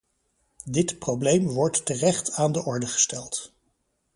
Dit 0.65 0.99
probleem 0.99 1.47
wordt 1.47 1.85
terecht 1.85 2.31
aan 2.31 2.51
de 2.51 2.63
orde 2.65 2.87
gesteld. 2.87 3.53